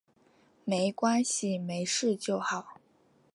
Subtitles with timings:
[0.65, 2.79] 没关系，没事就好